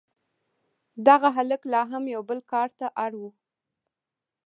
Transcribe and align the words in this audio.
دغه 1.07 1.29
هلک 1.37 1.61
لا 1.71 1.81
هم 1.91 2.03
یو 2.15 2.21
بل 2.29 2.39
کار 2.51 2.69
ته 2.79 2.87
اړ 3.03 3.11
و 3.19 3.21